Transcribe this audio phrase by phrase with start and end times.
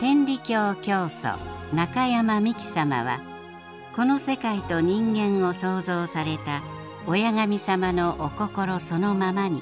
[0.00, 1.36] 天理教教祖
[1.72, 3.18] 中山美紀様は
[3.96, 6.62] この世界と人間を創造された
[7.08, 9.60] 親神様のお心そのままに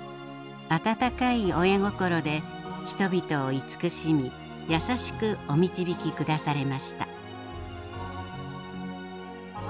[0.69, 2.42] 温かい親心で
[2.87, 4.31] 人々を慈しみ
[4.69, 7.06] 優しくお導きくだされました。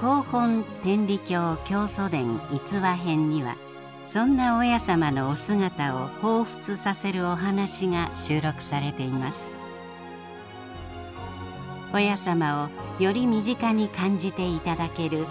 [0.01, 3.55] 広本天理教教祖伝逸話編には
[4.05, 9.66] そんな親様のお姿を彷彿させるお話が収録されています。
[11.97, 12.69] 親様
[12.99, 15.25] をより身近に感じていただける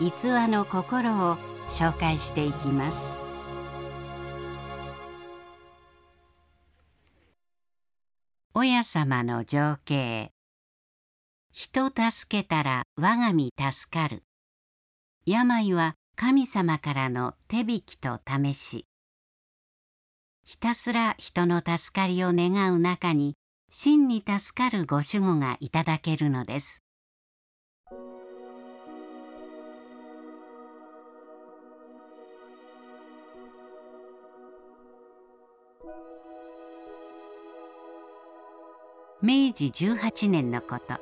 [0.00, 1.36] 逸話の心を
[1.68, 3.18] 紹介していきます。
[8.54, 10.32] 親様の情景。
[11.52, 14.22] 人助けたら我が身助かる。
[15.26, 18.86] 病は神様からの手引きと試し。
[20.46, 23.36] ひたすら人の助かりを願う中に
[23.72, 26.80] 真に助かるご守護がいただけるのです。
[39.22, 40.98] 明治18年のこと。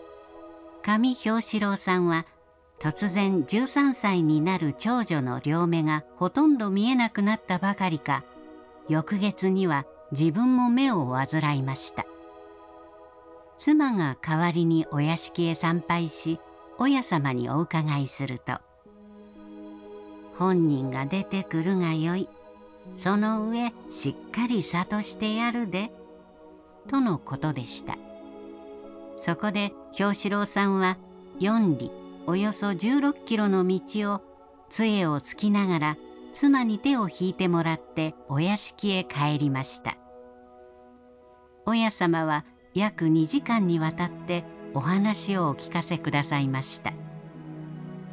[0.82, 2.26] 上氷四郎さんは
[2.80, 8.24] 突然13歳になる長女の両目がほとんど見えなくなったばかりか
[8.88, 12.06] 翌月には自分も目を患いました。
[13.58, 16.40] 妻が代わりにお屋敷へ参拝し
[16.78, 18.60] 親様にお伺いすると
[20.38, 22.28] 「本人が出てくるがよい。
[22.96, 25.92] その上しっかり諭してやるで」
[26.88, 27.98] とのことでした。
[29.18, 30.96] そこで氷四郎さんは
[31.40, 31.90] 四里
[32.26, 34.22] およそ16キロの道を
[34.70, 35.96] 杖をつきながら
[36.32, 39.96] 妻に手を引いてもらってお屋敷へ帰りました。
[41.66, 42.44] 親様は
[42.78, 46.92] 約2時間にわたってお話をお聞かせくださいました。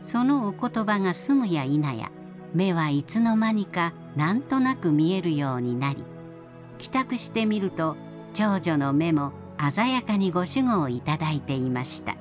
[0.02, 2.12] そのお言葉が済むや否や
[2.54, 6.04] 目はいつの間にかなんとなく見えるようになり
[6.78, 7.98] 帰宅してみると
[8.34, 9.32] 長女の目も
[9.74, 12.16] 鮮やかにご守護をいただいていました。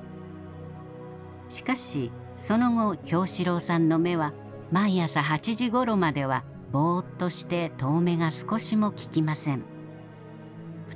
[1.49, 4.33] しかしその後京四郎さんの目は
[4.71, 9.74] 毎朝8時ごろまではぼーっとして遠目が少しも効きません。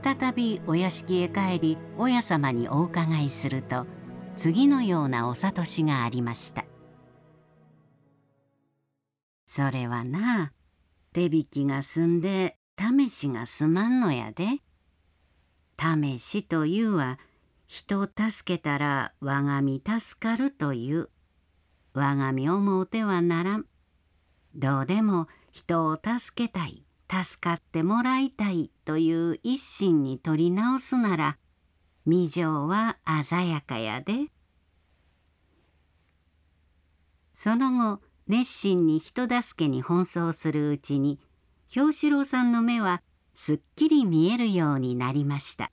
[0.02, 3.86] 再びお屋敷へ帰り親様にお伺いすると
[4.36, 6.66] 次のようなお諭しがありました。
[9.46, 10.54] それはな
[11.12, 14.46] 手引きが済んで試しが済まんのやで。
[15.78, 17.20] 試しというは
[17.68, 21.10] 人を助けたら我が身助かるという。
[21.94, 23.66] 我が身思うてはならん。
[24.56, 26.86] どうでも人を助けたい。
[27.12, 31.38] 助かってもらいたいという一心に取り直すなら
[32.06, 34.28] 未情は鮮やかやで。
[37.34, 41.20] その後熱心に人助けに奔走するうちに
[41.74, 43.02] 氷四郎さんの目は
[43.34, 45.72] すっきり見えるようになりました。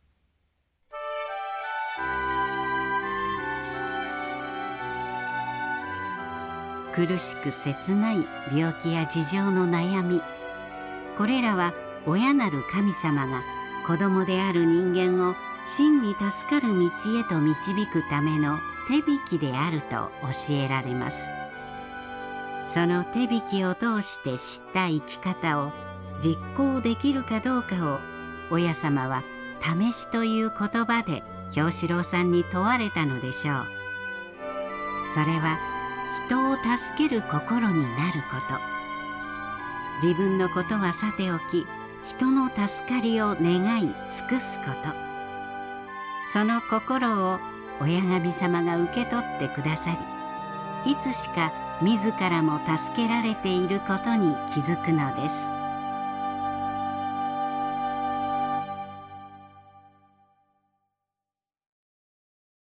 [6.94, 8.26] 苦しく切ない
[8.56, 10.22] 病気や事情の悩み
[11.16, 11.72] これらは
[12.06, 13.43] 親なる神様が
[13.87, 15.34] 子供である人間を
[15.66, 20.10] 真に助かる道へと導くための手引きであると
[20.49, 21.28] 教えられます。
[22.69, 25.72] その手引きを通して知った生き方を
[26.21, 28.00] 実行できるかどうかを
[28.50, 29.22] 親様は
[29.62, 31.22] 「試し」という言葉で
[31.53, 33.66] 京四郎さんに問われたのでしょう。
[35.15, 35.59] それは
[36.26, 38.75] 人を助ける心になること。
[40.02, 41.66] 自分のことはさておき
[42.04, 45.06] 人の助かりを願い尽くすこと。
[46.32, 47.38] その心を
[47.80, 49.96] 親神様が受け取ってくださ
[50.84, 51.52] りいつしか
[51.82, 55.34] 自らも助けられていることに気づくのです。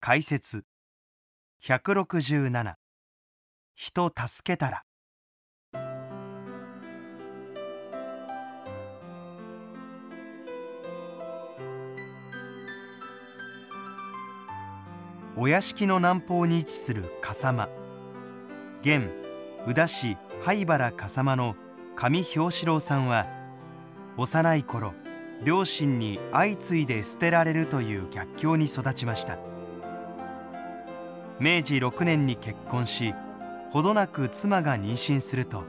[0.00, 0.64] 解説。
[1.64, 2.76] 167
[3.76, 4.82] 人助けたら。
[15.34, 17.70] お屋敷の南方に位置する笠間。
[18.82, 19.08] 現
[19.66, 21.56] 宇田市灰原笠間の
[21.96, 23.26] 上氷四郎さんは
[24.18, 24.92] 幼い頃
[25.42, 29.38] 両親に相次いで捨てられるという逆境に育ちました。
[31.40, 33.14] 明治6年に結婚し
[33.70, 35.64] ほどなく妻が妊娠すると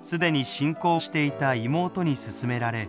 [0.00, 2.88] すでに信仰していた妹に勧められ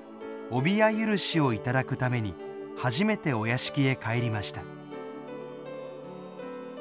[0.51, 2.33] 帯や許しをいただくために
[2.77, 4.80] 初めてお屋敷へ帰りました。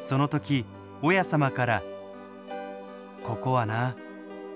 [0.00, 0.64] その時
[1.02, 1.82] 親様から
[3.24, 3.94] 「ここはな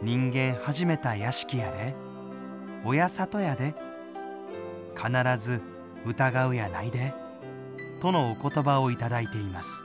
[0.03, 1.95] 人間始めた屋敷やで。
[2.85, 3.75] 親里やで。
[4.97, 5.61] 必ず
[6.05, 7.15] 疑うやないで」
[8.01, 9.83] とのお言葉をいただいています。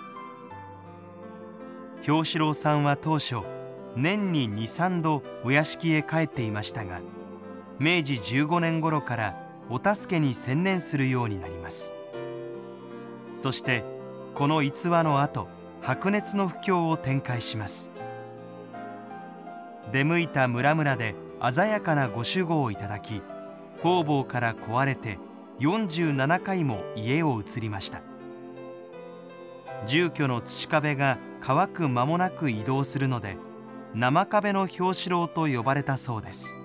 [2.01, 3.37] 兵四郎さんは当初
[3.95, 7.01] 年に23度お屋敷へ帰っていましたが
[7.79, 9.35] 明治15年頃から
[9.69, 11.93] お助けに専念するようになります。
[13.35, 13.98] そして
[14.35, 15.47] この逸話の後
[15.81, 17.91] 白熱の布教を展開します。
[19.91, 21.15] 出向いた村々で
[21.51, 23.21] 鮮やかなご守護をいただき
[23.81, 25.17] 方々から壊れて
[25.59, 28.01] 47回も家を移りました。
[29.87, 33.37] 住居の土壁が乾く間もなく移動するので
[33.93, 36.57] 生壁の表紙楼と呼ばれたそうです。